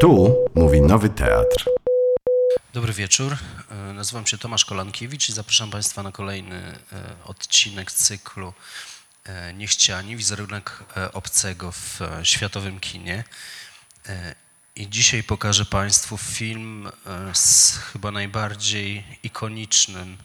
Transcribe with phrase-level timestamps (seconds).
[0.00, 1.64] Tu mówi Nowy Teatr.
[2.74, 3.36] Dobry wieczór.
[3.70, 6.74] E, Nazywam się Tomasz Kolankiewicz i zapraszam Państwa na kolejny e,
[7.24, 8.52] odcinek cyklu
[9.24, 13.24] e, Niechciani, wizerunek obcego w światowym kinie.
[14.76, 16.90] I dzisiaj pokażę Państwu film
[17.34, 20.16] z chyba najbardziej ikonicznym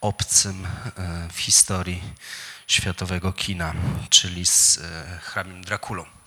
[0.00, 0.66] obcym
[1.32, 2.02] w historii
[2.66, 3.74] światowego kina,
[4.10, 4.80] czyli z
[5.22, 6.17] hrabią Drakulą.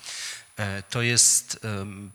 [0.57, 1.59] E, To jest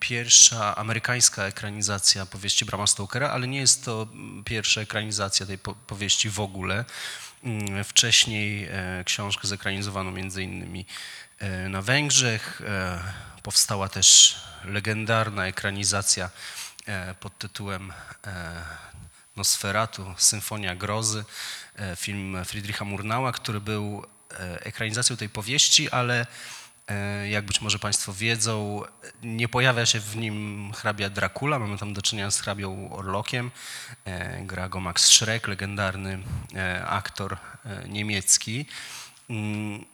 [0.01, 4.07] pierwsza amerykańska ekranizacja powieści Brama Stokera, ale nie jest to
[4.45, 6.85] pierwsza ekranizacja tej po- powieści w ogóle.
[7.45, 10.87] Mm, Wcześniej e, książkę zekranizowano między innymi
[11.39, 12.63] e, na Węgrzech.
[13.43, 16.31] Powstała też legendarna ekranizacja
[17.21, 17.93] pod tytułem
[19.37, 21.25] Nosferatu, Symfonia Grozy,
[21.97, 24.07] film Friedricha Murnała, który był
[24.61, 26.27] ekranizacją tej powieści, ale
[27.31, 28.83] jak być może Państwo wiedzą,
[29.23, 33.51] nie pojawia się w nim hrabia Dracula, mamy tam do czynienia z hrabią Orlokiem,
[34.05, 36.19] e, gra go Max Schreck, legendarny
[36.55, 38.67] e, aktor e, niemiecki.
[39.31, 39.85] Mm,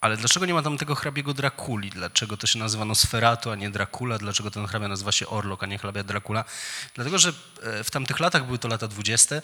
[0.00, 1.90] ale dlaczego nie ma tam tego hrabiego Drakuli?
[1.90, 4.18] Dlaczego to się nazywa Nosferatu, a nie Dracula?
[4.18, 6.44] Dlaczego ten hrabia nazywa się Orlok, a nie hrabia Dracula?
[6.94, 9.42] Dlatego, że e, w tamtych latach, były to lata dwudzieste, mm,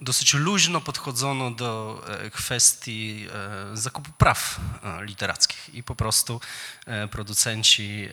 [0.00, 3.26] dosyć luźno podchodzono do e, kwestii
[3.72, 6.40] e, zakupu praw e, literackich i po prostu
[7.10, 8.08] producenci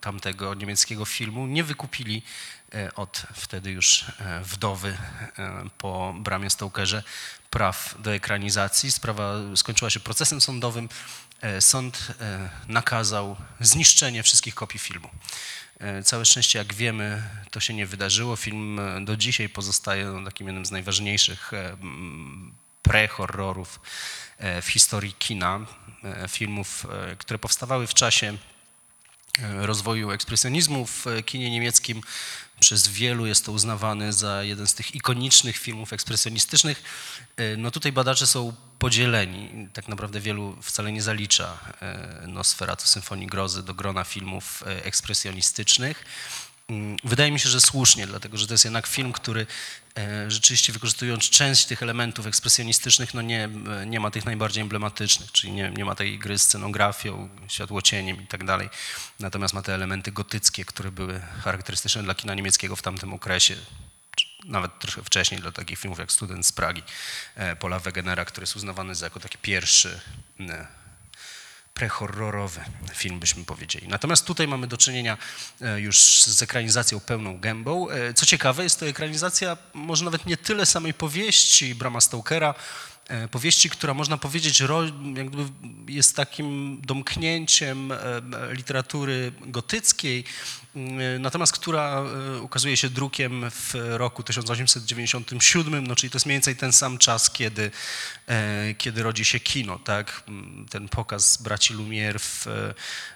[0.00, 2.22] tamtego niemieckiego filmu nie wykupili
[2.96, 4.04] od wtedy już
[4.42, 4.96] wdowy
[5.78, 7.02] po Bramie Stokerze
[7.50, 8.92] praw do ekranizacji.
[8.92, 10.88] Sprawa skończyła się procesem sądowym.
[11.60, 12.12] Sąd
[12.68, 15.10] nakazał zniszczenie wszystkich kopii filmu.
[15.80, 18.36] E, Całe szczęście, jak wiemy, to się nie wydarzyło.
[18.36, 21.76] Film e, do dzisiaj pozostaje no, takim jednym z najważniejszych e,
[22.82, 23.80] pre-horrorów
[24.62, 25.60] w historii kina.
[26.28, 26.86] Filmów,
[27.18, 28.36] które powstawały w czasie
[29.42, 32.00] rozwoju ekspresjonizmu w e, kinie niemieckim.
[32.60, 36.82] Przez wielu jest to uznawany za jeden z tych ikonicznych filmów ekspresjonistycznych.
[37.36, 39.68] E, No tutaj badacze są podzieleni.
[39.72, 46.04] Tak naprawdę wielu wcale nie zalicza e, Nosferatu Symfonii Grozy do grona filmów e, ekspresjonistycznych.
[46.70, 49.46] Mm, Wydaje mi się, że słusznie, dlatego że to jest jednak film, który
[49.98, 53.48] e, rzeczywiście wykorzystując część tych elementów ekspresjonistycznych, no nie,
[53.86, 58.44] nie ma tych najbardziej emblematycznych, czyli nie, nie ma tej gry scenografią, światłocieniem i tak
[58.44, 58.68] dalej.
[59.20, 63.56] Natomiast ma te elementy gotyckie, które były charakterystyczne dla kina niemieckiego w tamtym okresie,
[64.44, 66.82] nawet trochę wcześniej dla takich filmów jak Student z Pragi,
[67.34, 70.00] e, Paula Wegenera, który jest uznawany za jako taki pierwszy
[71.80, 72.60] prehorrorowy
[72.94, 73.88] film, byśmy powiedzieli.
[73.88, 75.18] Natomiast tutaj mamy do czynienia
[75.60, 77.90] e, już z ekranizacją pełną gębą.
[77.90, 82.54] E, Co ciekawe, jest to ekranizacja może nawet nie tyle samej powieści Brama Stokera,
[83.30, 84.84] powieści, która można powiedzieć ro-
[85.16, 85.48] jak gdyby
[85.92, 87.96] jest takim domknięciem e,
[88.50, 90.24] literatury gotyckiej,
[90.76, 92.02] m, natomiast która
[92.36, 96.98] e, ukazuje się drukiem w roku 1897, no czyli to jest mniej więcej ten sam
[96.98, 97.70] czas, kiedy,
[98.26, 100.22] e, kiedy rodzi się kino, tak?
[100.28, 102.46] M, Ten pokaz braci Lumière w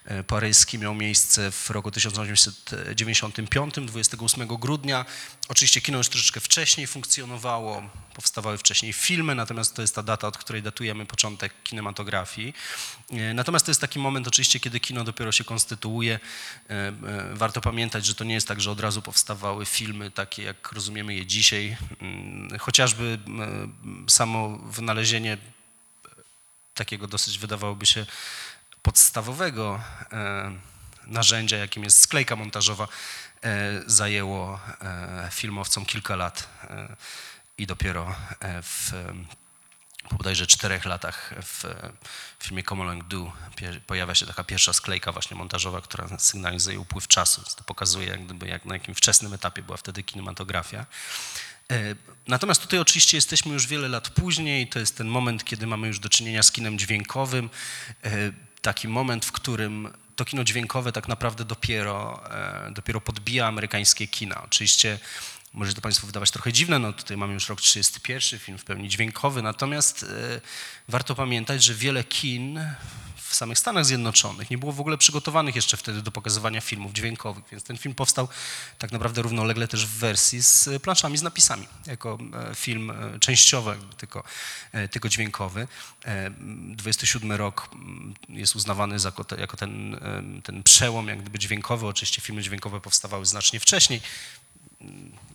[0.04, 5.04] e, paryskim miał miejsce w roku 1895, 28 grudnia.
[5.48, 7.82] Oczywiście kino już troszeczkę wcześniej funkcjonowało,
[8.14, 12.54] powstawały wcześniej filmy, natomiast to jest ta data, od której datujemy początek kinematografii.
[13.10, 16.20] E, Natomiast to jest taki moment oczywiście, kiedy kino dopiero się konstytuuje.
[16.70, 16.92] E, e,
[17.34, 21.14] Warto pamiętać, że to nie jest tak, że od razu powstawały filmy takie, jak rozumiemy
[21.14, 21.76] je dzisiaj.
[22.00, 23.18] Mm, Chociażby
[24.08, 25.38] samo wynalezienie
[26.74, 28.06] takiego dosyć wydawałoby się
[28.82, 29.80] podstawowego
[31.06, 32.88] narzędzia, jakim jest sklejka montażowa,
[33.86, 34.60] zajęło
[35.30, 36.48] filmowcom kilka lat
[37.58, 38.14] i dopiero
[38.62, 38.92] w
[40.08, 41.64] po bodajże czterech latach w
[42.38, 47.42] filmie Comolang Du pie- pojawia się taka pierwsza sklejka właśnie montażowa, która sygnalizuje upływ czasu.
[47.56, 50.86] To pokazuje jak gdyby jak, na jakim wczesnym etapie była wtedy kinematografia.
[51.70, 51.94] E,
[52.28, 54.68] Natomiast tutaj oczywiście jesteśmy już wiele lat później.
[54.68, 57.50] To jest ten moment, kiedy mamy już do czynienia z kinem dźwiękowym.
[58.04, 58.10] E,
[58.62, 64.42] Taki moment, w którym to kino dźwiękowe tak naprawdę dopiero, e, dopiero podbija amerykańskie kina.
[64.42, 64.98] Oczywiście
[65.54, 68.88] może to Państwu wydawać trochę dziwne, no tutaj mamy już rok 31, film w pełni
[68.88, 70.40] dźwiękowy, natomiast e,
[70.88, 72.60] warto pamiętać, że wiele kin
[73.16, 77.44] w samych Stanach Zjednoczonych nie było w ogóle przygotowanych jeszcze wtedy do pokazywania filmów dźwiękowych,
[77.50, 78.28] więc ten film powstał
[78.78, 82.18] tak naprawdę równolegle też w wersji z planszami, z napisami, jako
[82.50, 84.24] e, film e, częściowo tylko,
[84.72, 85.68] e, tylko dźwiękowy.
[86.04, 86.30] E,
[86.76, 87.70] 27 rok
[88.28, 92.42] jest uznawany za, jako te- jako ten, e, ten przełom jak gdyby dźwiękowy, oczywiście filmy
[92.42, 94.00] dźwiękowe powstawały znacznie wcześniej,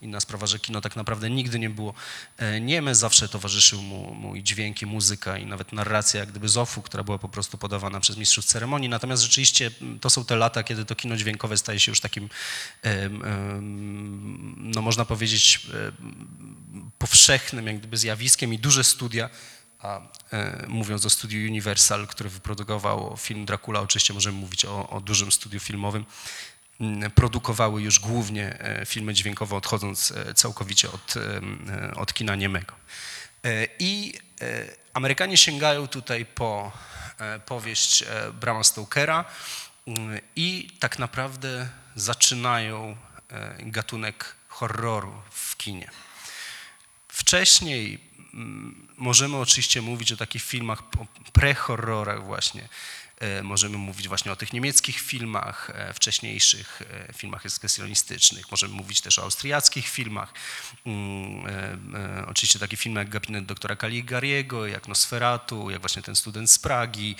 [0.02, 1.94] inna sprawa, że kino tak naprawdę nigdy nie było
[2.36, 6.82] e, nieme, zawsze towarzyszył mu, mu i dźwięki, muzyka i nawet narracja jak gdyby Zofu,
[6.82, 8.88] która była po prostu podawana przez mistrzów ceremonii.
[8.88, 12.28] Natomiast rzeczywiście m, to są te lata, kiedy to kino dźwiękowe staje się już takim,
[14.56, 15.66] no można powiedzieć,
[16.98, 19.30] powszechnym jak gdyby zjawiskiem i duże studia
[19.82, 20.00] a
[20.32, 25.32] e, mówiąc o studiu Universal, które wyprodukowało film Dracula, oczywiście możemy mówić o, o dużym
[25.32, 26.04] studiu filmowym,
[27.14, 32.74] produkowały już głównie e, filmy dźwiękowe, odchodząc e, całkowicie od, e, od kina niemego.
[33.78, 34.14] I
[34.94, 36.72] Amerykanie sięgają tutaj po
[37.46, 38.04] powieść
[38.40, 39.24] Brama Stokera
[39.86, 42.96] mm, i tak naprawdę zaczynają
[43.58, 45.90] gatunek horroru w kinie.
[47.08, 48.00] Wcześniej
[48.34, 52.68] mm, możemy oczywiście mówić o takich filmach, o pre-horrorach właśnie.
[53.20, 58.50] E, Możemy mówić właśnie o tych niemieckich filmach, e, wcześniejszych e, filmach ekspresjonistycznych.
[58.50, 60.32] Możemy mówić też o austriackich filmach.
[60.86, 61.30] Mm,
[62.26, 67.16] Oczywiście takie filmy jak Gabinet doktora Caligariego, jak Nosferatu, jak właśnie ten student z Pragi,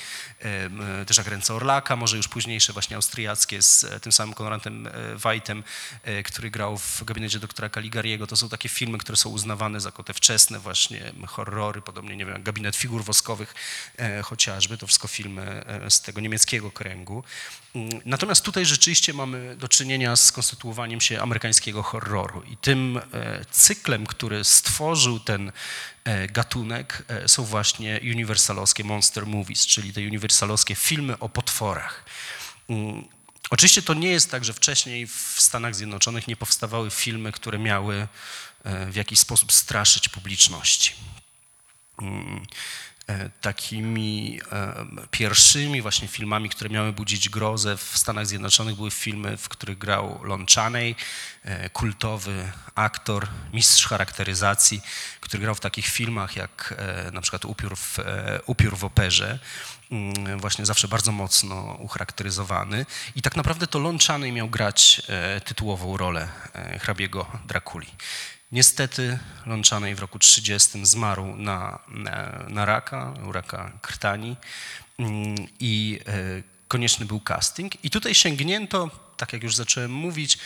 [1.06, 5.64] też jak Ręce Orlaka, może już późniejsze właśnie austriackie z tym samym Konradem Wajtem,
[6.24, 8.26] który grał w Gabinecie doktora Caligariego.
[8.26, 12.34] To są takie filmy, które są uznawane za te wczesne właśnie horrory, podobnie, nie wiem,
[12.34, 13.54] jak Gabinet Figur Woskowych
[14.22, 14.78] chociażby.
[14.78, 17.24] To wszystko filmy z tego niemieckiego kręgu.
[17.74, 23.44] Mm, Natomiast tutaj rzeczywiście mamy do czynienia z konstytuowaniem się amerykańskiego horroru i tym e,
[23.50, 25.52] cyklem, który stworzył ten
[26.04, 32.04] e, gatunek e, są właśnie uniwersalowskie monster movies, czyli te uniwersalowskie filmy o potworach.
[32.68, 33.08] Mm,
[33.50, 38.08] Oczywiście to nie jest tak, że wcześniej w Stanach Zjednoczonych nie powstawały filmy, które miały
[38.64, 40.92] w jakiś sposób straszyć publiczności.
[43.10, 49.36] E, Takimi e, pierwszymi właśnie filmami, które miały budzić grozę w Stanach Zjednoczonych były filmy,
[49.36, 50.96] w których grał Lon Chaney,
[51.44, 54.80] e, kultowy aktor, mistrz charakteryzacji,
[55.20, 56.74] który grał w takich filmach jak
[57.12, 57.98] na przykład Upiór w,
[58.46, 59.38] Upiór w operze,
[59.90, 62.86] mm, właśnie zawsze bardzo mocno ucharakteryzowany.
[63.16, 65.02] I tak naprawdę to Lon Chaney miał grać
[65.44, 66.28] tytułową rolę
[66.80, 67.86] hrabiego Drakuli.
[68.52, 74.36] Niestety Lon Chaney w roku 30 zmarł na, na, na raka, raka krtani
[74.98, 77.84] mm, i e, konieczny był casting.
[77.84, 80.38] I tutaj sięgnięto, tak jak już zacząłem mówić,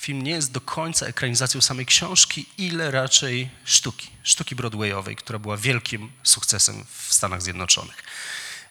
[0.00, 5.56] film nie jest do końca ekranizacją samej książki, ile raczej sztuki, sztuki broadwayowej, która była
[5.56, 8.02] wielkim sukcesem w Stanach Zjednoczonych.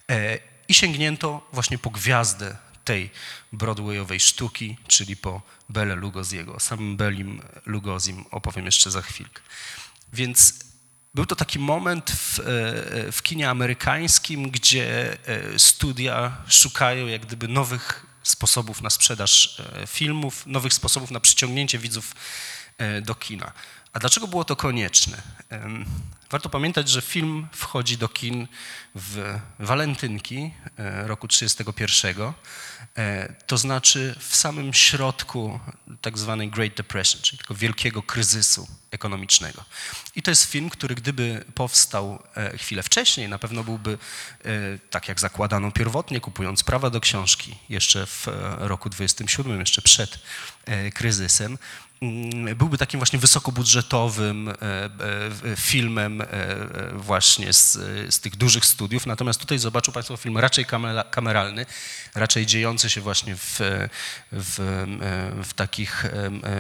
[0.09, 3.09] E, I sięgnięto właśnie po gwiazdę tej
[3.53, 6.59] broadwayowej sztuki, czyli po Belle Lugosiego.
[6.59, 9.41] Samym Belim Lugosim opowiem jeszcze za chwilkę.
[10.13, 10.53] Więc
[11.13, 17.47] był to taki moment w, e, w kinie amerykańskim, gdzie e, studia szukają jak gdyby
[17.47, 22.15] nowych sposobów na sprzedaż e, filmów, nowych sposobów na przyciągnięcie widzów
[23.01, 23.51] do kina.
[23.93, 25.21] A dlaczego było to konieczne?
[26.31, 28.47] Warto pamiętać, że film wchodzi do kin
[28.95, 32.33] w walentynki e, roku 1931,
[32.97, 35.59] e, to znaczy w samym środku
[36.01, 39.65] tak zwanej Great Depression, czyli tego wielkiego kryzysu ekonomicznego.
[40.15, 43.97] I to jest film, który gdyby powstał e, chwilę wcześniej, na pewno byłby
[44.89, 48.27] tak jak zakładano pierwotnie, kupując prawa do książki jeszcze w
[48.57, 50.19] roku 27, jeszcze przed
[50.93, 51.57] kryzysem,
[52.56, 57.74] byłby takim właśnie wysokobudżetowym e, e, filmem e, e, właśnie z,
[58.13, 59.06] z tych dużych studiów.
[59.06, 61.65] Natomiast tutaj zobaczą Państwo film raczej kamera- kameralny,
[62.15, 63.59] raczej dziejący się właśnie w,
[64.31, 64.86] w,
[65.43, 66.05] w takich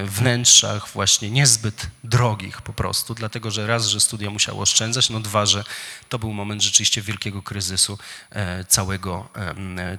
[0.05, 5.45] wnętrzach właśnie niezbyt drogich po prostu, dlatego że raz, że studia musiały oszczędzać, no dwa,
[5.45, 5.63] że
[6.09, 7.97] to był moment rzeczywiście wielkiego kryzysu
[8.67, 9.29] całego,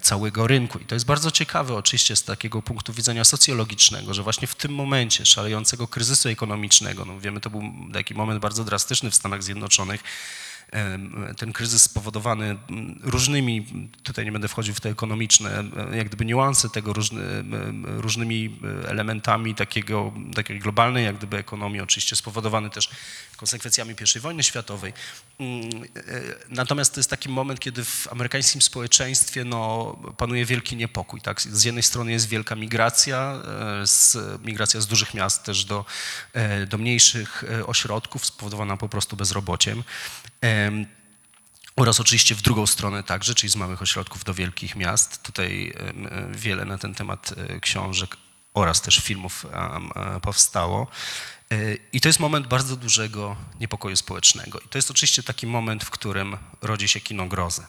[0.02, 0.78] całego rynku.
[0.78, 4.74] I to jest bardzo ciekawe oczywiście z takiego punktu widzenia socjologicznego, że właśnie w tym
[4.74, 7.62] momencie szalejącego kryzysu ekonomicznego, no wiemy, to był
[7.92, 10.02] taki moment bardzo drastyczny w Stanach Zjednoczonych,
[11.36, 12.58] ten kryzys spowodowany
[13.02, 13.66] różnymi,
[14.02, 17.22] tutaj nie będę wchodził w te ekonomiczne, jak gdyby niuanse tego, różny,
[17.84, 22.90] różnymi e, elementami takiego, takiej globalnej, jak gdyby ekonomii, oczywiście spowodowany też
[23.36, 24.92] konsekwencjami I wojny światowej.
[25.38, 25.90] Mm, e,
[26.48, 31.20] Natomiast to jest taki moment, kiedy w amerykańskim społeczeństwie no, panuje wielki niepokój.
[31.20, 31.40] Tak?
[31.42, 33.42] Z jednej strony jest wielka migracja,
[33.82, 35.84] e, z, migracja z dużych miast też do,
[36.68, 39.82] do mniejszych ośrodków, spowodowana po prostu bezrobociem.
[41.76, 45.22] Oraz oczywiście w drugą stronę także, czyli z małych ośrodków do wielkich miast.
[45.22, 48.16] Tutaj e, wiele na ten temat e, książek
[48.54, 49.46] oraz też filmów
[50.22, 50.86] powstało.
[51.52, 51.56] E,
[51.92, 54.60] I to jest moment bardzo dużego niepokoju społecznego.
[54.60, 57.62] I to jest oczywiście taki moment, w którym rodzi się kino grozy.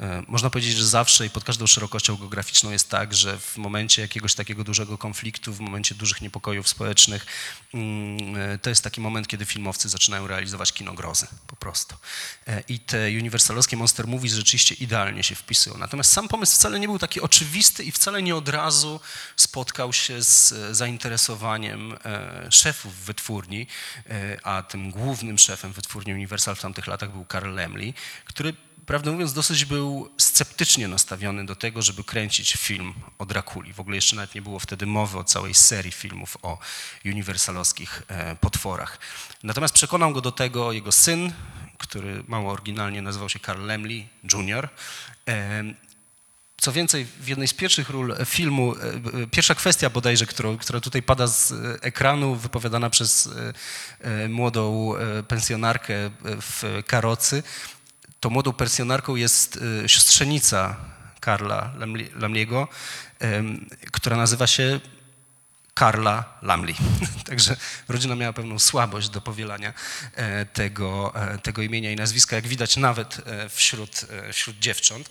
[0.00, 4.02] E, Można powiedzieć, że zawsze i pod każdą szerokością geograficzną jest tak, że w momencie
[4.02, 7.26] jakiegoś takiego dużego konfliktu, w momencie dużych niepokojów społecznych,
[7.74, 11.96] mm, e, to jest taki moment, kiedy filmowcy zaczynają realizować kino grozy po prostu.
[12.46, 15.78] E, I te uniwersalowskie monster movies rzeczywiście idealnie się wpisują.
[15.78, 19.00] Natomiast sam pomysł wcale nie był taki oczywisty i wcale nie od razu
[19.36, 21.98] spotkał się z zainteresowaniem
[22.50, 23.66] szefów wytwórni,
[24.42, 28.54] a tym głównym szefem wytwórni Universal w tamtych latach był Carl Lemley, który
[28.86, 33.72] prawdę mówiąc, dosyć był sceptycznie nastawiony do tego, żeby kręcić film o Drakuli.
[33.72, 36.58] W ogóle jeszcze nawet nie było wtedy mowy o całej serii filmów o
[37.04, 38.98] uniwersalowskich e, potworach.
[39.42, 41.32] Natomiast przekonał go do tego jego syn,
[41.78, 44.68] który mało oryginalnie nazywał się Carl Lemley Jr.
[45.28, 45.64] E,
[46.60, 48.74] Co więcej, w jednej z pierwszych ról filmu,
[49.22, 51.52] e, pierwsza kwestia bodajże, którą, która tutaj pada z
[51.82, 53.28] ekranu, wypowiadana przez
[54.28, 54.92] młodą
[55.28, 57.42] pensjonarkę w karocy,
[58.20, 60.76] to młodą pensjonarką jest e, siostrzenica
[61.20, 62.68] Karla Lamli- Lamliego,
[63.92, 64.80] która nazywa się
[65.76, 66.74] Karla Lamley.
[67.28, 67.56] Także
[67.88, 69.72] rodzina miała pewną słabość do powielania
[70.14, 75.10] e, tego, e, tego imienia i nazwiska, jak widać nawet e, wśród, wśród dziewcząt.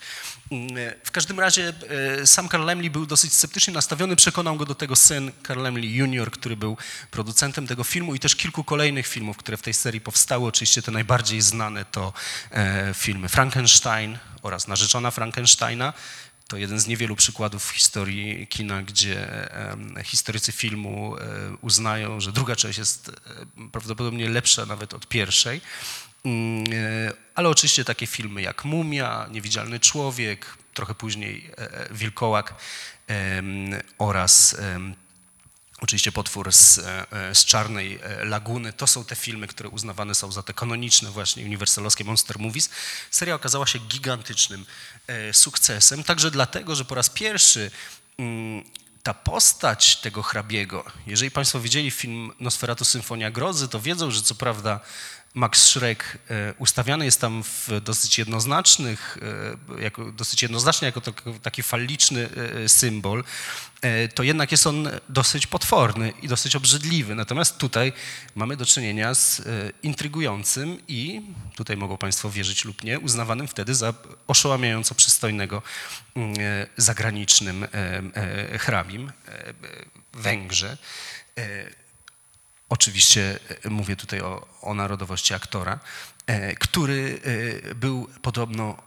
[0.51, 0.69] Mm,
[1.03, 1.73] W każdym razie
[2.25, 6.31] sam Karl Lamley był dosyć sceptycznie nastawiony, przekonał go do tego syn Karl Lamley Jr.,
[6.31, 6.77] który był
[7.11, 10.47] producentem tego filmu i też kilku kolejnych filmów, które w tej serii powstały.
[10.47, 12.13] Oczywiście te najbardziej znane to
[12.93, 15.93] filmy Frankenstein oraz Narzeczona Frankensteina,
[16.47, 19.27] to jeden z niewielu przykładów w historii kina, gdzie
[20.03, 21.21] historycy filmu e,
[21.61, 25.61] uznają, że druga część jest e, prawdopodobnie lepsza nawet od pierwszej.
[26.25, 31.51] Mm, e, Ale oczywiście takie filmy jak Mumia, Niewidzialny Człowiek, trochę później
[31.91, 32.53] Wilkołak
[33.97, 34.57] oraz
[35.85, 38.73] Oczywiście potwór z, e, e, z Czarnej e, Laguny.
[38.73, 42.69] To są te filmy, które uznawane są za te kanoniczne właśnie uniwersalowskie monster movies.
[43.11, 44.65] Seria okazała się gigantycznym
[45.31, 47.71] sukcesem, także dlatego, że po raz pierwszy
[48.17, 48.63] mm,
[49.03, 54.35] ta postać tego hrabiego, jeżeli Państwo widzieli film Nosferatu Symfonia Grozy, to wiedzą, że co
[54.35, 54.79] prawda
[55.35, 59.17] Max Schreck e, ustawiany jest tam w dosyć jednoznacznych,
[59.77, 62.29] e, jako, dosyć jednoznacznie jako tak- taki falliczny
[62.65, 63.23] e, symbol,
[64.15, 67.15] to jednak jest on dosyć potworny i dosyć obrzydliwy.
[67.15, 67.93] Natomiast tutaj
[68.35, 69.41] mamy do czynienia z
[69.83, 71.21] intrygującym i,
[71.55, 73.93] tutaj mogą Państwo wierzyć lub nie, uznawanym wtedy za
[74.27, 75.61] oszałamiająco przystojnego
[76.15, 76.35] mm,
[76.77, 77.67] zagranicznym
[78.59, 79.11] hrabim,
[80.13, 80.77] Węgrze.
[82.69, 85.79] Oczywiście e, mówię tutaj o, o narodowości aktora,
[86.27, 87.19] e, który
[87.71, 88.77] e, był podobno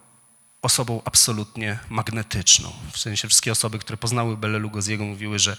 [0.63, 2.73] osobą absolutnie magnetyczną.
[2.93, 5.57] W sensie wszystkie osoby, które poznały Belle Lugosiego mówiły, że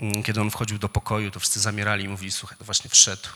[0.00, 3.28] mm, kiedy on wchodził do pokoju, to wszyscy zamierali i mówili, słuchaj, to właśnie wszedł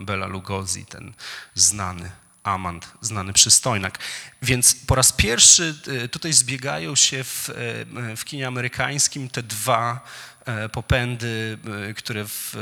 [0.00, 1.14] Bela Lugosi, ten
[1.54, 2.10] znany
[2.42, 3.98] amant, znany przystojnak.
[4.42, 7.50] Więc po raz pierwszy tutaj zbiegają się w,
[8.16, 10.00] w kinie amerykańskim te dwa
[10.72, 12.58] popędy, e, które w, e,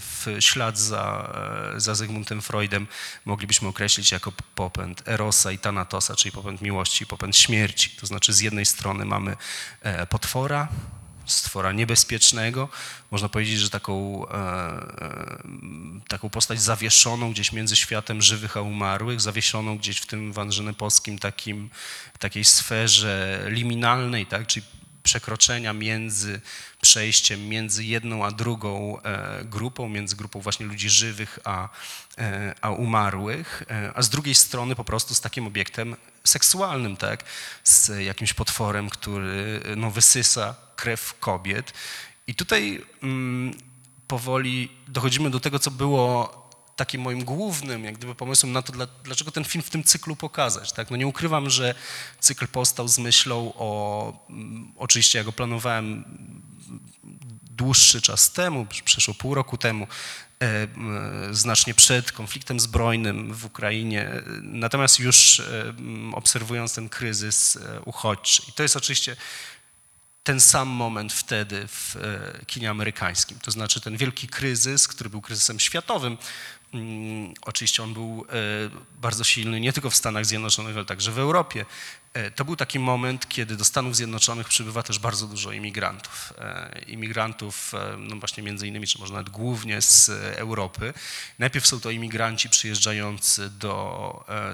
[0.00, 1.32] w ślad za,
[1.76, 2.86] e, za Zygmuntem Freudem
[3.24, 7.90] moglibyśmy określić jako popęd Erosa i Thanatosa, czyli popęd miłości i popęd śmierci.
[7.90, 9.36] To znaczy z jednej strony mamy
[9.82, 10.68] e, potwora,
[11.26, 12.68] stwora niebezpiecznego,
[13.10, 15.38] można powiedzieć, że taką, e, e,
[16.08, 21.70] taką postać zawieszoną gdzieś między światem żywych a umarłych, zawieszoną gdzieś w tym wanżyneposkim takim,
[22.18, 24.66] takiej sferze liminalnej, tak, czyli
[25.08, 26.40] przekroczenia między
[26.80, 31.68] przejściem między jedną a drugą e, grupą, między grupą właśnie ludzi żywych a,
[32.18, 37.24] e, a umarłych, e, a z drugiej strony po prostu z takim obiektem seksualnym, tak,
[37.64, 41.72] z jakimś potworem, który no, wysysa krew kobiet.
[42.26, 43.54] I tutaj mm,
[44.08, 46.47] powoli dochodzimy do tego, co było
[46.78, 50.16] takim moim głównym jak gdyby pomysłem na to, dla, dlaczego ten film w tym cyklu
[50.16, 50.72] pokazać.
[50.72, 50.90] Tak?
[50.90, 51.74] No nie ukrywam, że
[52.20, 56.04] cykl powstał z myślą o, mm, oczywiście ja go planowałem
[57.50, 59.86] dłuższy czas temu, przeszło pół roku temu,
[60.42, 64.10] e, m, znacznie przed konfliktem zbrojnym w Ukrainie,
[64.42, 65.74] natomiast już e,
[66.12, 68.42] obserwując ten kryzys e, uchodźczy.
[68.48, 69.16] I to jest oczywiście
[70.28, 73.38] ten sam moment wtedy w e, kinie amerykańskim.
[73.42, 76.18] To znaczy ten wielki kryzys, który był kryzysem światowym.
[76.74, 78.34] Mm, Oczywiście on był e,
[79.00, 81.64] bardzo silny nie tylko w Stanach Zjednoczonych, ale także w Europie.
[82.18, 86.32] E, To był taki moment, kiedy do Stanów Zjednoczonych przybywa też bardzo dużo imigrantów.
[86.38, 90.94] E, Imigrantów, e, no właśnie między innymi, czy może nawet głównie z Europy.
[91.38, 93.78] Najpierw są to imigranci przyjeżdżający do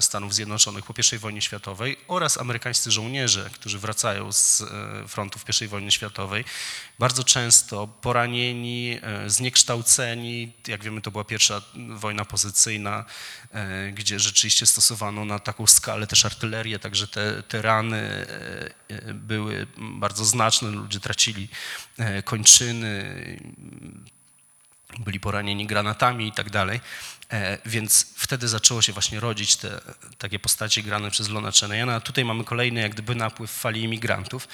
[0.01, 4.63] Stanów Zjednoczonych po I wojnie światowej oraz amerykańscy żołnierze, którzy wracają z
[5.09, 6.45] frontów I wojny światowej.
[6.99, 10.53] Bardzo często poranieni, zniekształceni.
[10.67, 13.05] Jak wiemy, to była pierwsza wojna pozycyjna,
[13.93, 18.27] gdzie rzeczywiście stosowano na taką skalę też artylerię, także te, te rany e,
[18.89, 21.49] e, były bardzo znaczne, ludzie tracili
[21.99, 23.05] e, kończyny,
[24.99, 26.81] byli poranieni granatami i tak dalej.
[27.67, 29.81] Więc wtedy zaczęło się właśnie rodzić te
[30.19, 31.95] takie postacie grane przez Lona Chaneyana.
[31.95, 34.49] A tutaj mamy kolejny jak gdyby napływ fali imigrantów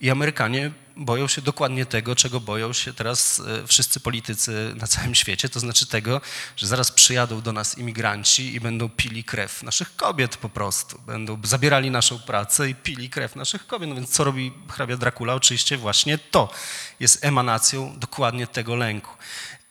[0.00, 5.14] i Amerykanie boją się dokładnie tego, czego boją się teraz e, wszyscy politycy na całym
[5.14, 6.20] świecie, to znaczy tego,
[6.56, 11.00] że zaraz przyjadą do nas imigranci i będą pili krew naszych kobiet po prostu.
[11.06, 13.88] Będą zabierali naszą pracę i pili krew naszych kobiet.
[13.88, 15.34] No więc co robi hrabia Dracula?
[15.34, 16.50] Oczywiście właśnie to
[17.00, 19.10] jest emanacją dokładnie tego lęku.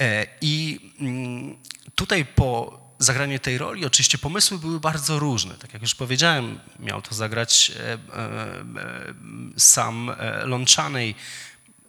[0.01, 1.57] E, I mm,
[1.95, 5.55] tutaj po zagraniu tej roli oczywiście pomysły były bardzo różne.
[5.55, 9.13] Tak jak już powiedziałem, miał to zagrać e, e, e,
[9.57, 10.11] sam
[10.43, 11.15] Lon Chaney,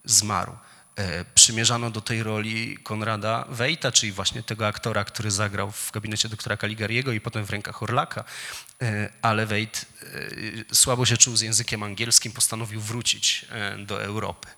[0.05, 0.57] zmarł.
[1.35, 6.57] Przymierzano do tej roli Konrada Wejta, czyli właśnie tego aktora, który zagrał w gabinecie doktora
[6.57, 8.25] Caligariego i potem w rękach Orlaka,
[9.23, 9.87] ale Wejt
[10.73, 13.47] słabo się czuł z językiem angielskim, postanowił wrócić
[13.79, 14.49] do Europy.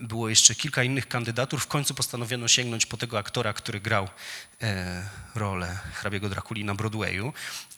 [0.00, 1.60] Było jeszcze kilka innych kandydatur.
[1.60, 4.08] W końcu postanowiono sięgnąć po tego aktora, który grał
[4.62, 7.32] e, rolę hrabiego Drakuli na Broadwayu.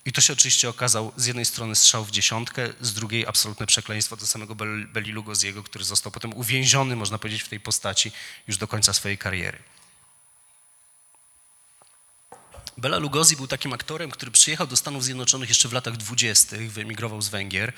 [0.05, 4.17] I to się oczywiście okazał z jednej strony strzał w dziesiątkę, z drugiej absolutne przekleństwo
[4.17, 8.11] do samego Bel- Beli Lugosiego, który został potem uwięziony, można powiedzieć, w tej postaci
[8.47, 9.57] już do końca swojej kariery.
[12.77, 17.21] Bela Lugosi był takim aktorem, który przyjechał do Stanów Zjednoczonych jeszcze w latach dwudziestych, wyemigrował
[17.21, 17.73] z Węgier.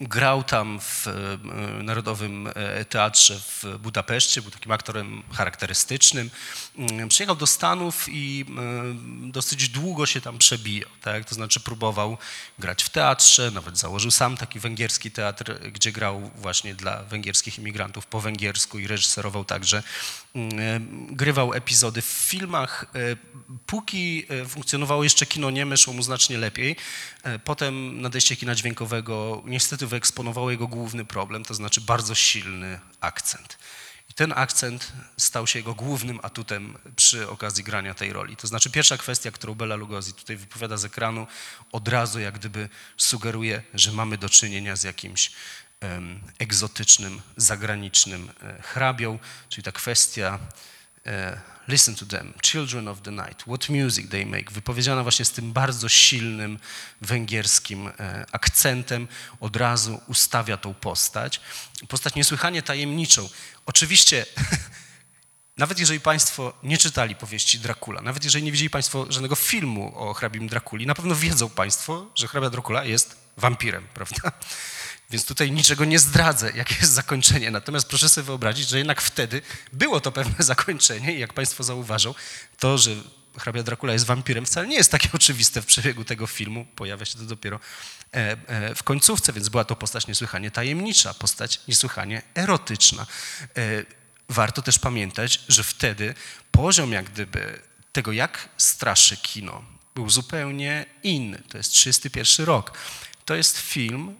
[0.00, 6.30] Grał tam w e, Narodowym e, Teatrze w Budapeszcie, był takim aktorem charakterystycznym.
[7.08, 11.24] Przyjechał do Stanów i e, dosyć długo się tam przebijał, tak?
[11.24, 12.18] to znaczy próbował
[12.58, 18.06] grać w teatrze, nawet założył sam taki węgierski teatr, gdzie grał właśnie dla węgierskich imigrantów
[18.06, 19.82] po węgiersku i reżyserował także
[21.10, 22.86] grywał epizody w filmach.
[23.66, 26.76] Póki e, funkcjonowało jeszcze kino nieme, szło mu znacznie lepiej.
[27.22, 33.58] E, Potem nadejście kina dźwiękowego niestety wyeksponowało jego główny problem, to znaczy bardzo silny akcent.
[34.10, 38.36] I ten akcent stał się jego głównym atutem przy okazji grania tej roli.
[38.36, 41.26] To znaczy pierwsza kwestia, którą Bela Lugosi tutaj wypowiada z ekranu,
[41.72, 45.30] od razu jak gdyby sugeruje, że mamy do czynienia z jakimś
[46.38, 50.38] egzotycznym, zagranicznym e, hrabią, czyli ta kwestia
[51.68, 55.52] listen to them, children of the night, what music they make, wypowiedziana właśnie z tym
[55.52, 56.58] bardzo silnym
[57.00, 59.08] węgierskim e, akcentem,
[59.40, 61.40] od razu ustawia tą postać.
[61.88, 63.28] Postać niesłychanie tajemniczą.
[63.66, 64.26] Oczywiście
[65.58, 70.14] Nawet jeżeli Państwo nie czytali powieści Dracula, nawet jeżeli nie widzieli Państwo żadnego filmu o
[70.14, 74.32] hrabim Drakuli, na pewno wiedzą Państwo, że hrabia Dracula jest wampirem, prawda?
[75.10, 77.50] Więc tutaj niczego nie zdradzę, jakie jest zakończenie.
[77.50, 79.42] Natomiast proszę sobie wyobrazić, że jednak wtedy
[79.72, 82.14] było to pewne zakończenie i jak Państwo zauważą,
[82.58, 82.90] to, że
[83.38, 86.66] hrabia Dracula jest wampirem wcale nie jest takie oczywiste w przebiegu tego filmu.
[86.76, 87.60] Pojawia się to dopiero
[88.14, 93.06] e, e, w końcówce, więc była to postać niesłychanie tajemnicza, postać niesłychanie erotyczna.
[93.56, 96.14] E, Warto też pamiętać, że wtedy
[96.50, 101.42] poziom jak gdyby tego, jak straszy kino, był zupełnie inny.
[101.48, 102.78] To jest 31 rok.
[103.24, 104.16] To jest film,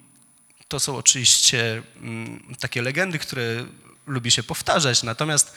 [0.68, 3.66] to są oczywiście mm, takie legendy, które
[4.07, 5.52] lubi się powtarzać, natomiast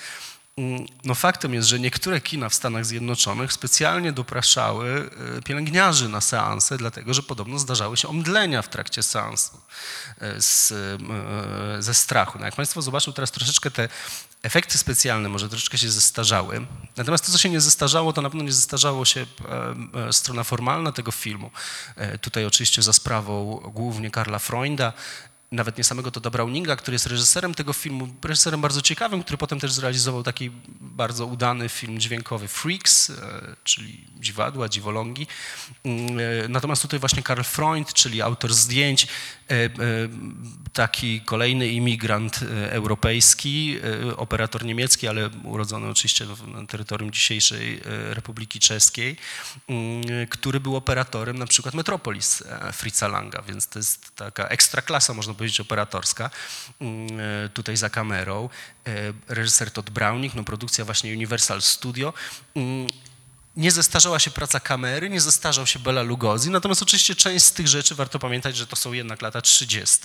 [1.03, 6.77] no faktem jest, że niektóre kina w Stanach Zjednoczonych specjalnie dopraszały e, pielęgniarzy na seanse,
[6.77, 9.57] dlatego że podobno zdarzały się omdlenia w trakcie seansu
[10.21, 12.39] e, z, e, ze strachu.
[12.39, 13.89] No jak Państwo zobaczą teraz troszeczkę te
[14.43, 16.65] efekty specjalne może troszeczkę się zestarzały,
[16.97, 19.25] natomiast to, co się nie zestarzało, to na pewno nie zestarzało się
[20.11, 21.51] strona formalna tego filmu.
[22.21, 24.93] Tutaj oczywiście za sprawą głównie Karla Freunda,
[25.51, 29.59] nawet nie samego Toda Browninga, który jest reżyserem tego filmu, reżyserem bardzo ciekawym, który potem
[29.59, 33.15] też zrealizował taki bardzo udany film dźwiękowy Freaks, e,
[33.63, 35.27] czyli dziwadła, dziwolągi.
[35.83, 39.07] Mm, e, Natomiast tutaj właśnie Karl Freund, czyli autor zdjęć,
[40.73, 43.77] taki kolejny imigrant e, europejski,
[44.09, 49.17] e, operator niemiecki, ale urodzony oczywiście na terytorium dzisiejszej e, Republiki Czeskiej,
[49.67, 55.13] mm, który był operatorem na przykład Metropolis e, Fritza Langa, więc to jest taka ekstraklasa,
[55.13, 56.29] można powiedzieć, operatorska
[56.81, 58.49] mm, e, tutaj za kamerą.
[58.87, 62.13] E, Reżyser Todd Browning, no produkcja właśnie Universal Studio.
[63.55, 67.67] Nie zestarzała się praca kamery, nie zestarzał się Bela Lugosi, natomiast oczywiście część z tych
[67.67, 69.97] rzeczy warto pamiętać, że to są jednak lata 30.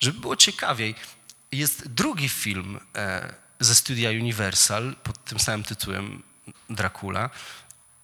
[0.00, 0.94] Żeby było ciekawiej,
[1.52, 6.22] jest drugi film e, ze studia Universal pod tym samym tytułem
[6.70, 7.30] Dracula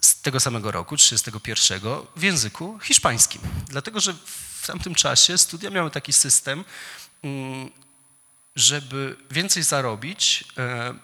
[0.00, 1.80] z tego samego roku, 31,
[2.16, 3.42] w języku hiszpańskim.
[3.68, 4.14] Dlatego, że
[4.60, 6.64] w tamtym czasie studia miały taki system,
[7.22, 7.70] mm,
[8.56, 10.94] żeby więcej zarobić, e,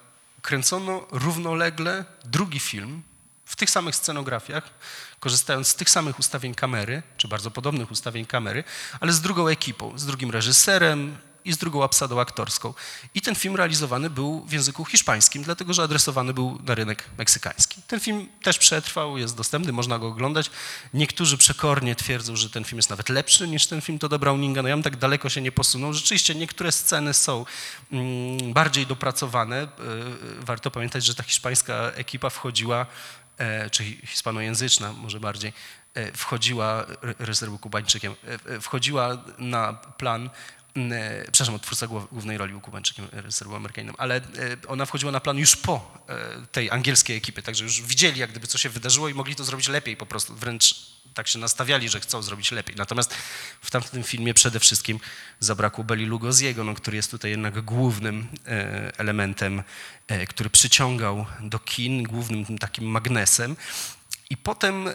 [0.43, 3.03] kręcono równolegle drugi film
[3.51, 4.71] w tych samych scenografiach,
[5.21, 8.65] korzystając z tych samych ustawień kamery, czy bardzo podobnych ustawień kamery,
[9.01, 12.75] ale z drugą ekipą, z drugim reżyserem i z drugą obsadą aktorską.
[13.15, 17.83] I ten film realizowany był w języku hiszpańskim, dlatego że adresowany był na rynek meksykański.
[17.87, 20.51] Ten film też przetrwał, jest dostępny, można go oglądać.
[20.95, 24.63] Niektórzy przekornie twierdzą, że ten film jest nawet lepszy niż ten film Toda Browninga.
[24.63, 25.93] No ja bym tak daleko się nie posunął.
[25.93, 27.45] Rzeczywiście niektóre sceny są
[27.93, 29.61] mm, bardziej dopracowane.
[29.61, 32.87] Yy, Warto pamiętać, że ta hiszpańska ekipa wchodziła e,
[33.71, 35.53] czy hispanojęzyczna może bardziej,
[35.95, 38.15] e, wchodziła, re- reżyser był Kubańczykiem,
[38.49, 40.31] e, e, wchodziła na plan, e,
[41.33, 44.21] przepraszam, twórca głównej roli był Kubańczykiem, reżyser był Amerykaninem, ale e,
[44.69, 48.47] ona wchodziła na plan już po e, tej angielskiej ekipy, także już widzieli jak gdyby
[48.47, 50.75] co się wydarzyło i mogli to zrobić lepiej po prostu, wręcz
[51.15, 52.77] tak się nastawiali, że chcą zrobić lepiej.
[52.77, 53.15] Natomiast
[53.61, 55.01] w tamtym filmie przede wszystkim
[55.41, 59.63] zabrakło Beli Lugosiego, no, który jest tutaj jednak głównym e, elementem,
[60.09, 63.57] e, który przyciągał do kin, głównym takim magnesem.
[64.31, 64.95] I potem e,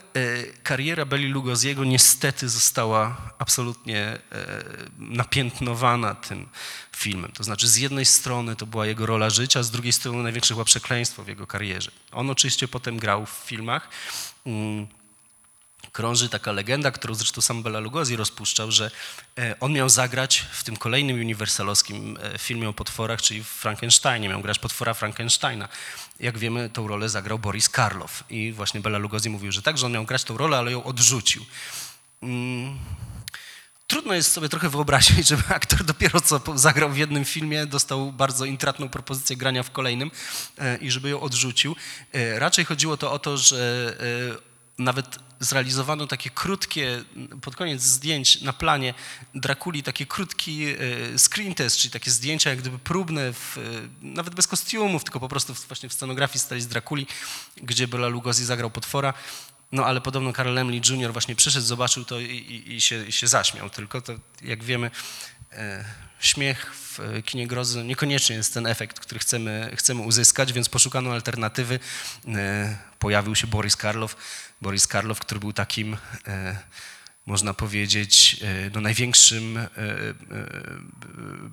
[0.64, 4.20] kariera Beli Lugosiego niestety została absolutnie e,
[5.00, 6.50] napiętnowana tym
[6.96, 7.32] filmem.
[7.32, 10.66] To znaczy z jednej strony to była jego rola życia, z drugiej strony największe chyba
[10.66, 11.92] przekleństwo w jego karierze.
[12.12, 13.90] On oczywiście potem grał w filmach.
[15.96, 18.92] Krąży taka legenda, którą zresztą sam Bela Lugosi rozpuszczał, że
[19.38, 24.30] e, on miał zagrać w tym kolejnym uniwersalowskim e, filmie o potworach, czyli w Frankensteinie,
[24.30, 25.68] miał grać potwora Frankensteina.
[26.20, 29.86] Jak wiemy, tą rolę zagrał Boris Karloff i właśnie Bela Lugosi mówił, że tak, że
[29.86, 31.46] on miał grać tą rolę, ale ją odrzucił.
[32.22, 32.80] Mm.
[33.88, 38.46] Trudno jest sobie trochę wyobrazić, żeby aktor dopiero co zagrał w jednym filmie, dostał bardzo
[38.46, 40.12] intratną propozycję grania w kolejnym
[40.58, 41.76] e, i żeby ją odrzucił.
[42.38, 43.98] Raczej chodziło to o to, że
[44.78, 47.04] nawet zrealizowano takie krótkie,
[47.42, 48.94] pod koniec zdjęć na planie
[49.36, 50.76] Drakuli, taki krótki e,
[51.20, 53.62] screen test, czyli takie zdjęcia jak gdyby próbne, w, e,
[54.02, 57.08] nawet bez kostiumów, tylko po prostu właśnie w scenografii stali z Drakuli,
[57.58, 59.14] gdzie Bela Lugosi zagrał potwora.
[59.72, 61.14] No ale podobno Karl Lemley Jr.
[61.14, 63.70] właśnie przyszedł, zobaczył to i, i, i, się, i się zaśmiał.
[63.70, 64.92] Tylko to, jak wiemy,
[65.52, 65.86] e,
[66.20, 71.80] śmiech w kinie grozy niekoniecznie jest ten efekt, który chcemy, chcemy uzyskać, więc poszukano alternatywy.
[73.00, 74.16] Pojawił się Boris Karloff.
[74.66, 75.98] Boris Karloff, który był takim,
[76.28, 76.58] e,
[77.26, 79.68] można powiedzieć, e, no największym e,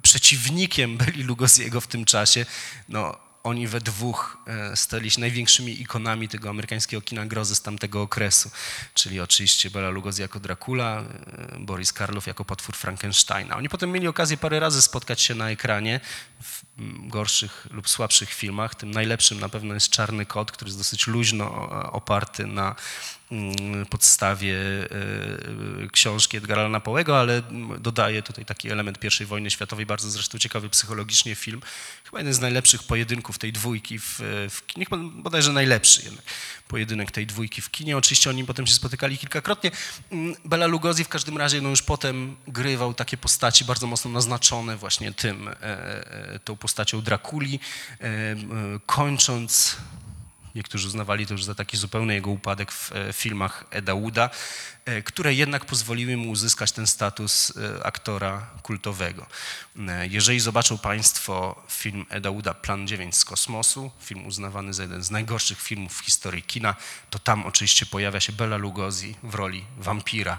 [0.03, 2.47] przeciwnikiem Beli Lugosiego w tym czasie.
[2.89, 4.39] No, oni we dwóch
[4.75, 8.51] stali się największymi ikonami tego amerykańskiego kina grozy z tamtego okresu.
[8.95, 11.05] Czyli oczywiście Bela Lugosi jako Dracula,
[11.59, 13.57] Boris Karloff jako potwór Frankensteina.
[13.57, 16.01] Oni potem mieli okazję parę razy spotkać się na ekranie
[17.07, 18.75] gorszych lub słabszych filmach.
[18.75, 22.75] Tym najlepszym na pewno jest Czarny Kot, który jest dosyć luźno e, oparty na
[23.31, 24.57] mm, podstawie
[25.85, 27.43] e, książki Edgara Allana ale
[27.79, 31.63] dodaje tutaj taki element I wojny światowej, bardzo zresztą ciekawy psychologicznie film.
[32.05, 36.25] Chyba jeden z najlepszych pojedynków tej dwójki w, w kinie, bodajże najlepszy jednak
[36.69, 37.97] pojedynek tej dwójki w kinie.
[37.97, 39.71] Oczywiście oni potem się spotykali kilkakrotnie.
[40.13, 44.77] Mm, Bela Lugosi w każdym razie no już potem grywał takie postaci bardzo mocno naznaczone
[44.77, 47.61] właśnie tym, e, tą postacią Drakuli,
[48.01, 48.37] e, e,
[48.87, 49.77] kończąc
[50.55, 54.31] Niektórzy uznawali to już za taki zupełny jego upadek w e, filmach Eda Wooda,
[55.05, 59.27] które jednak pozwoliły mu uzyskać ten status aktora kultowego.
[60.11, 65.11] Jeżeli zobaczą Państwo film Eda Wooda Plan 9 z kosmosu, film uznawany za jeden z
[65.11, 66.75] najgorszych filmów w historii kina,
[67.11, 70.39] to tam oczywiście pojawia się Bela Lugosi w roli wampira.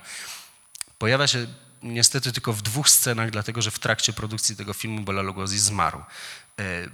[1.00, 1.48] Pojawia się
[1.84, 6.02] niestety tylko w dwóch scenach, dlatego że w trakcie produkcji tego filmu Bela Lugosi zmarł.
[6.60, 6.90] E,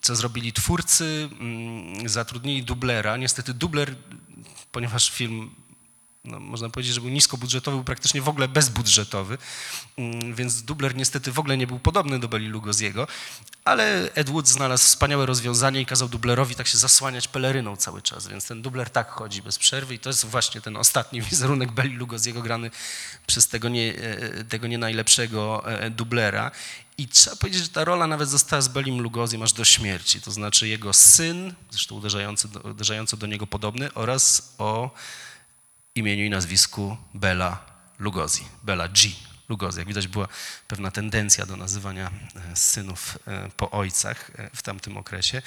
[0.00, 1.28] Co zrobili twórcy?
[1.40, 3.16] Mm, Zatrudnili dublera.
[3.16, 3.96] Niestety dubler,
[4.72, 5.50] ponieważ film
[6.24, 9.38] no, można powiedzieć, że był niskobudżetowy, był praktycznie w ogóle bezbudżetowy,
[9.96, 13.06] mm, więc dubler niestety w ogóle nie był podobny do Beli Lugosiego,
[13.64, 18.28] ale Ed Wood znalazł wspaniałe rozwiązanie i kazał dublerowi tak się zasłaniać peleryną cały czas,
[18.28, 21.96] więc ten dubler tak chodzi bez przerwy i to jest właśnie ten ostatni wizerunek Beli
[21.96, 22.70] Lugosiego grany
[23.26, 26.50] przez tego nie, e, tego nie najlepszego e, dublera.
[26.98, 30.30] I trzeba powiedzieć, że ta rola nawet została z Belim Lugosiem aż do śmierci, to
[30.30, 34.90] znaczy jego syn, zresztą uderzający uderzająco do niego podobny, oraz o
[35.94, 37.66] imieniu i nazwisku Bela
[37.98, 39.10] Lugosi, Bela G.
[39.48, 39.78] Lugosi.
[39.78, 40.28] Jak widać była
[40.68, 45.42] pewna tendencja do nazywania e, synów e, po ojcach e, w tamtym okresie.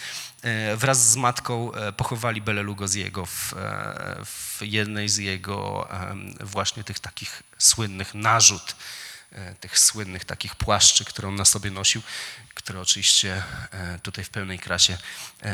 [0.77, 3.53] Wraz z matką pochowali Belę Lugosiego w,
[4.25, 5.89] w jednej z jego
[6.39, 8.75] właśnie tych takich słynnych narzut,
[9.59, 12.01] tych słynnych takich płaszczy, które on na sobie nosił,
[12.53, 13.43] które oczywiście
[14.03, 14.97] tutaj w pełnej krasie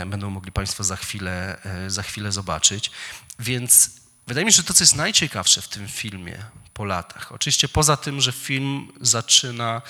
[0.06, 2.92] będą mogli Państwo za chwilę, za chwilę zobaczyć.
[3.40, 7.68] Więc Wydaje mi się, że to, co jest najciekawsze w tym filmie po latach, oczywiście
[7.68, 9.82] poza tym, że film zaczyna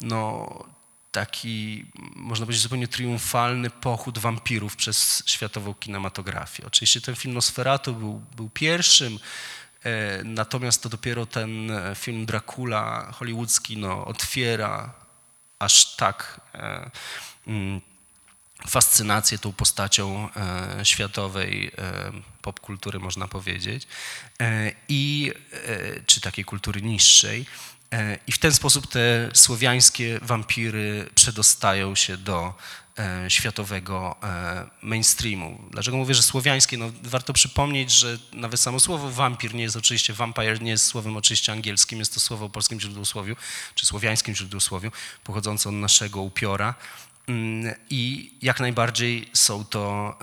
[0.00, 0.48] no,
[1.12, 1.84] taki,
[2.16, 6.66] można powiedzieć, zupełnie triumfalny pochód wampirów przez światową kinematografię.
[6.66, 9.18] Oczywiście ten film Nosferatu był, był pierwszym,
[9.84, 14.94] e, natomiast to dopiero ten e, film Dracula hollywoodzki no, otwiera
[15.58, 16.90] aż tak e,
[17.46, 17.80] mm,
[18.66, 23.86] fascynację tą postacią e, światowej e, popkultury, można powiedzieć,
[24.40, 27.46] e, i, e, czy takiej kultury niższej.
[27.92, 32.54] E, I w ten sposób te słowiańskie wampiry przedostają się do
[32.98, 34.16] e, światowego
[34.82, 35.64] mainstreamu.
[35.70, 36.78] Dlaczego mówię, że słowiańskie?
[36.78, 41.16] No, warto przypomnieć, że nawet samo słowo wampir nie jest oczywiście, vampire nie jest słowem
[41.16, 43.36] oczywiście angielskim, jest to słowo o polskim źródłosłowiu,
[43.74, 44.92] czy słowiańskim źródłosłowiu,
[45.24, 46.74] pochodzące od naszego upiora.
[47.28, 50.16] Mm, I jak najbardziej są to,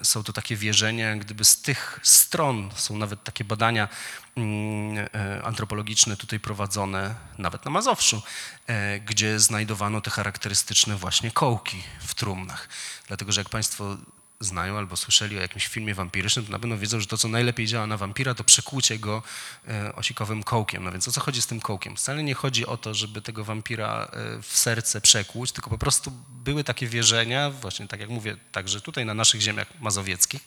[0.00, 3.88] e, są to takie wierzenia, gdyby z tych stron są nawet takie badania
[4.36, 8.22] mm, e, antropologiczne tutaj prowadzone, nawet na Mazowszu,
[8.66, 12.68] e, gdzie znajdowano te charakterystyczne właśnie kołki w trumnach.
[13.08, 13.96] Dlatego, że jak Państwo
[14.40, 17.66] znają albo słyszeli o jakimś filmie wampirycznym, to na pewno wiedzą, że to, co najlepiej
[17.66, 19.22] działa na wampira, to przekłucie go
[19.68, 20.84] e, osikowym kołkiem.
[20.84, 21.96] No więc o co chodzi z tym kołkiem?
[21.96, 26.12] Wcale nie chodzi o to, żeby tego wampira e, w serce przekłuć, tylko po prostu
[26.28, 30.42] były takie wierzenia, właśnie tak jak mówię, także tutaj na naszych ziemiach mazowieckich,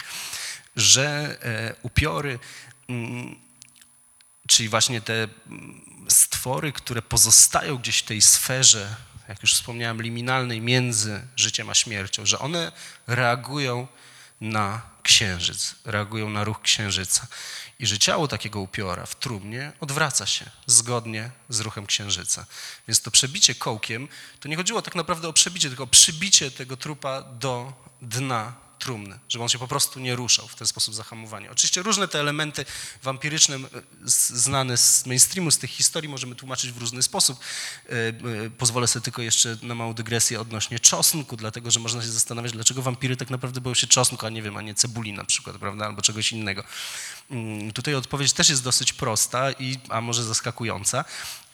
[0.76, 2.40] że e, upiory,
[2.90, 3.36] mm,
[4.48, 5.14] czyli właśnie te
[5.48, 8.96] mm, stwory, które pozostają gdzieś w tej sferze
[9.28, 12.72] jak już wspomniałem, liminalnej między życiem a śmiercią, że one
[13.08, 13.88] reagują
[14.42, 17.28] na księżyc, reagują na ruch księżyca
[17.80, 22.46] i że ciało takiego upiora w trumnie odwraca się zgodnie z ruchem księżyca.
[22.88, 24.08] Więc to przebicie kołkiem,
[24.40, 29.20] to nie chodziło tak naprawdę o przebicie, tylko o przybicie tego trupa do dna trumny,
[29.30, 31.52] żeby on się po prostu nie ruszał, w ten sposób zahamowanie.
[31.52, 32.66] Oczywiście różne te elementy
[33.04, 33.60] wampiryczne
[34.06, 37.40] znane z mainstreamu, z tych historii możemy tłumaczyć w różny sposób.
[37.90, 42.08] E, e, pozwolę sobie tylko jeszcze na małą dygresję odnośnie czosnku, dlatego że można się
[42.08, 45.26] zastanawiać, dlaczego wampiry tak naprawdę boją się czosnku, a nie wiem, a nie cebuli na
[45.26, 46.64] przykład, prawda, albo czegoś innego.
[47.32, 51.06] Mm, tutaj odpowiedź też jest dosyć prosta, i, a może zaskakująca.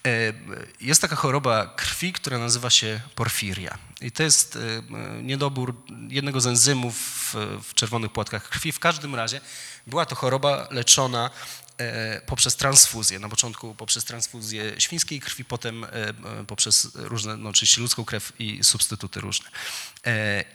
[0.06, 0.32] E,
[0.80, 3.78] jest taka choroba krwi, która nazywa się porfiria.
[4.00, 5.74] I to jest e, niedobór
[6.08, 6.96] jednego z enzymów
[7.62, 8.72] w czerwonych płatkach krwi.
[8.72, 9.40] W każdym razie
[9.86, 11.59] była to choroba leczona e,
[12.26, 13.18] poprzez transfuzję.
[13.18, 15.86] Na początku poprzez transfuzję świńskiej krwi, potem
[16.46, 19.50] poprzez różne, no oczywiście ludzką krew i substytuty różne.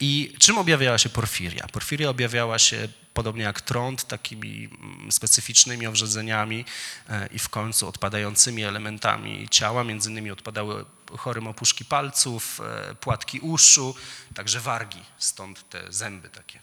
[0.00, 1.66] I czym objawiała się porfiria?
[1.72, 6.64] Porfiria objawiała się podobnie jak trąd, takimi mm, specyficznymi owrzedzeniami
[7.08, 9.84] e, i w końcu odpadającymi elementami ciała.
[9.84, 10.84] Między innymi odpadały
[11.18, 13.94] chorym opuszki palców, e, płatki uszu,
[14.34, 16.60] także wargi, stąd te zęby takie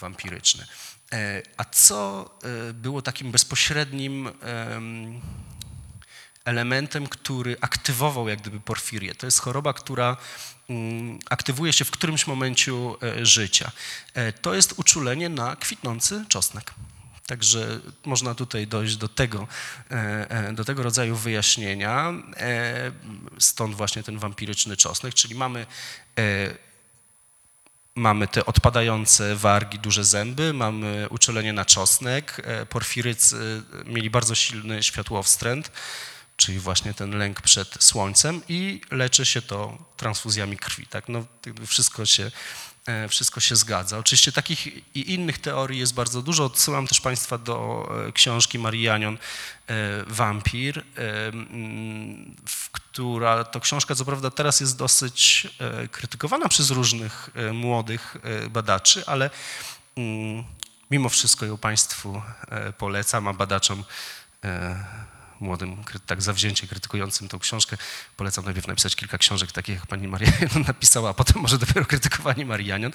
[0.00, 0.66] wampiryczne.
[1.14, 2.30] E, a co
[2.74, 4.30] było takim bezpośrednim
[6.44, 9.14] elementem, który aktywował jak gdyby porfirię?
[9.14, 10.16] To jest choroba, która
[10.70, 13.70] Mm, aktywuje się w którymś momencie e, życia.
[14.14, 16.74] E, to jest uczulenie na kwitnący czosnek.
[17.26, 19.48] Także można tutaj dojść do tego,
[19.90, 22.12] e, do tego rodzaju wyjaśnienia.
[23.38, 25.66] Stąd właśnie ten wampiryczny czosnek, czyli mamy,
[27.96, 32.46] mamy te odpadające wargi, duże zęby, mamy uczulenie na czosnek.
[32.68, 35.70] Porfirycy mieli bardzo silny światłowstręt
[36.36, 40.86] czyli właśnie ten lęk przed słońcem i leczy się to transfuzjami krwi.
[40.86, 41.08] Tak?
[41.08, 41.24] No,
[41.66, 42.30] wszystko, się, e,
[43.08, 43.98] wszystko się zgadza.
[43.98, 44.66] Oczywiście takich
[44.96, 46.44] i innych teorii jest bardzo dużo.
[46.44, 49.18] Odsyłam też Państwa do e, książki Marianion
[49.66, 49.74] e,
[50.06, 50.84] Wampir,
[52.72, 55.48] która to książka co prawda teraz jest dosyć
[55.90, 58.16] krytykowana przez różnych młodych
[58.50, 59.30] badaczy, ale
[59.96, 60.44] mm,
[60.90, 62.22] mimo wszystko ją Państwu
[62.78, 63.84] polecam, a badaczom
[65.40, 67.76] młodym, tak zawzięcie krytykującym tą książkę.
[68.16, 70.32] Polecam najpierw napisać kilka książek takich, jak pani Maria
[70.66, 72.92] napisała, a potem może dopiero krytykowanie Marianion.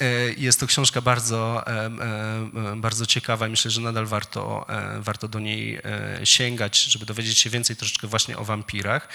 [0.00, 4.66] E, jest to książka bardzo, e, e, bardzo ciekawa i myślę, że nadal warto,
[5.00, 5.80] warto do niej
[6.24, 9.08] sięgać, żeby dowiedzieć się więcej troszeczkę właśnie o wampirach.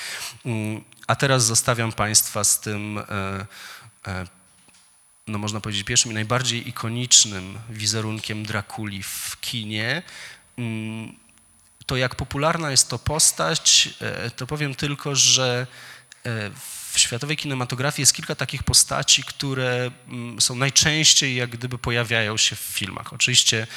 [0.45, 2.99] Mm, a teraz zostawiam państwa z tym
[5.27, 10.03] no można powiedzieć, pierwszym i najbardziej ikonicznym wizerunkiem Drakuli w kinie.
[11.85, 15.67] To jak popularna jest to postać, e, to powiem tylko, że
[16.25, 16.51] e,
[16.91, 22.55] w światowej kinematografii jest kilka takich postaci, które mm, są najczęściej jak gdyby pojawiają się
[22.55, 23.13] w filmach.
[23.13, 23.67] Oczywiście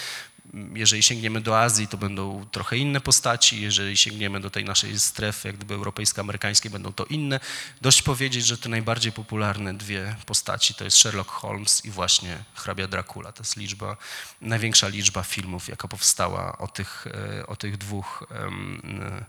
[0.75, 3.63] Jeżeli sięgniemy do Azji, to będą trochę inne postaci.
[3.63, 7.41] Jeżeli sięgniemy do tej naszej strefy, jak gdyby europejsko-amerykańskiej, będą to inne.
[7.81, 12.89] Dość powiedzieć, że te najbardziej popularne dwie postaci to jest Sherlock Holmes i właśnie hrabia
[12.89, 13.33] Dracula.
[13.33, 13.97] To jest liczba,
[14.41, 19.25] największa liczba filmów, jaka powstała o tych, e, o tych dwóch e,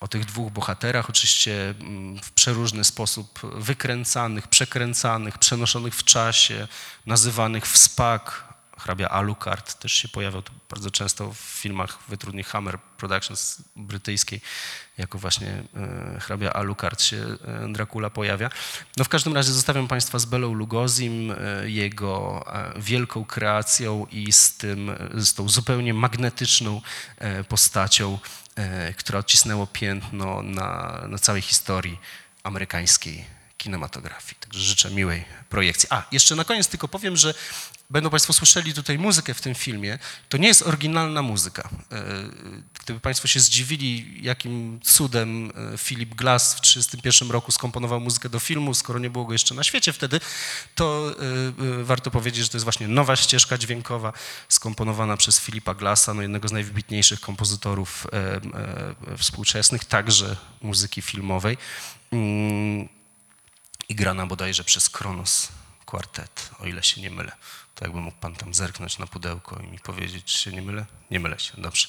[0.00, 6.68] o tych dwóch bohaterach, oczywiście mm, w przeróżny sposób wykręcanych, przekręcanych, przenoszonych w czasie,
[7.06, 8.43] nazywanych w spak.
[8.84, 14.40] Hrabia Alucard też się pojawiał bardzo często w filmach wytrudni Hammer Productions brytyjskiej,
[14.98, 18.50] jako właśnie e, hrabia Alucard się e, Dracula pojawia.
[18.96, 22.44] No w każdym razie zostawiam Państwa z Belą Lugozim, e, jego
[22.76, 26.80] wielką kreacją i z, tym, z tą zupełnie magnetyczną
[27.48, 28.18] postacią,
[28.96, 31.98] która odcisnęło piętno na, na całej historii
[32.42, 33.24] amerykańskiej
[33.64, 34.36] kinematografii.
[34.40, 35.88] Także życzę miłej projekcji.
[35.90, 37.34] A, jeszcze na koniec tylko powiem, że
[37.90, 39.98] będą Państwo słyszeli tutaj muzykę w tym filmie.
[40.28, 41.68] To nie jest oryginalna muzyka.
[41.92, 42.04] E,
[42.84, 48.40] Gdyby Państwo się zdziwili, jakim cudem e, Philip Glass w 1931 roku skomponował muzykę do
[48.40, 50.20] filmu, skoro nie było go jeszcze na świecie wtedy,
[50.74, 51.14] to
[51.80, 54.12] e, warto powiedzieć, że to jest właśnie nowa ścieżka dźwiękowa
[54.48, 58.06] skomponowana przez Philipa Glassa, no jednego z najwybitniejszych kompozytorów
[59.18, 61.56] współczesnych, także muzyki filmowej.
[63.88, 65.48] I grana bodajże przez Kronos
[65.84, 67.32] Quartet, o ile się nie mylę.
[67.74, 70.86] To jakby mógł pan tam zerknąć na pudełko i mi powiedzieć, czy się nie mylę?
[71.10, 71.88] Nie mylę się, dobrze.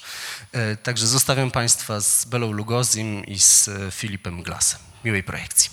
[0.52, 4.80] E, Także zostawiam państwa z Belą Lugozim i z e, Filipem Glassem.
[5.04, 5.70] Miłej projekcji.